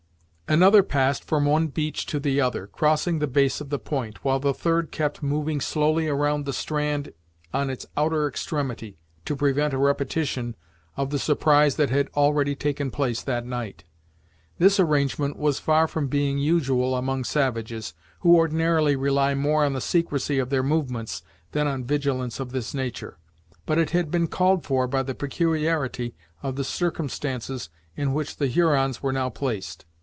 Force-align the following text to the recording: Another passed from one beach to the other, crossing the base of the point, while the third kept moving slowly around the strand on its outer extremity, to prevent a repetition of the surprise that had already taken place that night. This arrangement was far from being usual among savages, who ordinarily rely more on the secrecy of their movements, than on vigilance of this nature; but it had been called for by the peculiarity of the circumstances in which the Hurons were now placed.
Another 0.47 0.83
passed 0.83 1.23
from 1.23 1.45
one 1.45 1.67
beach 1.67 2.05
to 2.07 2.19
the 2.19 2.41
other, 2.41 2.67
crossing 2.67 3.19
the 3.19 3.27
base 3.27 3.61
of 3.61 3.69
the 3.69 3.79
point, 3.79 4.21
while 4.25 4.37
the 4.41 4.53
third 4.53 4.91
kept 4.91 5.23
moving 5.23 5.61
slowly 5.61 6.09
around 6.09 6.43
the 6.43 6.51
strand 6.51 7.13
on 7.53 7.69
its 7.69 7.85
outer 7.95 8.27
extremity, 8.27 8.97
to 9.23 9.37
prevent 9.37 9.73
a 9.73 9.77
repetition 9.77 10.57
of 10.97 11.09
the 11.09 11.19
surprise 11.19 11.77
that 11.77 11.89
had 11.89 12.09
already 12.17 12.53
taken 12.53 12.91
place 12.91 13.21
that 13.21 13.45
night. 13.45 13.85
This 14.57 14.77
arrangement 14.77 15.37
was 15.37 15.57
far 15.57 15.87
from 15.87 16.09
being 16.09 16.37
usual 16.37 16.97
among 16.97 17.23
savages, 17.23 17.93
who 18.19 18.35
ordinarily 18.35 18.97
rely 18.97 19.33
more 19.33 19.63
on 19.63 19.71
the 19.71 19.79
secrecy 19.79 20.37
of 20.37 20.49
their 20.49 20.63
movements, 20.63 21.23
than 21.53 21.65
on 21.65 21.85
vigilance 21.85 22.41
of 22.41 22.51
this 22.51 22.73
nature; 22.73 23.17
but 23.65 23.77
it 23.77 23.91
had 23.91 24.11
been 24.11 24.27
called 24.27 24.65
for 24.65 24.85
by 24.85 25.01
the 25.01 25.15
peculiarity 25.15 26.13
of 26.43 26.57
the 26.57 26.65
circumstances 26.65 27.69
in 27.95 28.11
which 28.13 28.35
the 28.35 28.47
Hurons 28.47 29.01
were 29.01 29.13
now 29.13 29.29
placed. 29.29 29.85